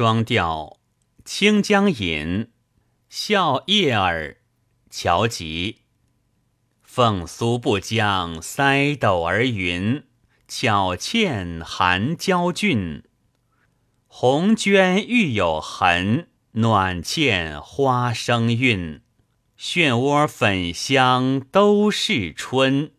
[0.00, 0.78] 双调
[1.26, 2.44] 《清江引》，
[3.10, 4.38] 笑靥儿，
[4.88, 5.82] 乔吉。
[6.80, 10.04] 凤苏不将塞斗而云，
[10.48, 13.02] 巧倩含娇俊。
[14.06, 19.02] 红娟玉有痕，暖倩花生韵。
[19.58, 22.92] 漩涡粉香都是春。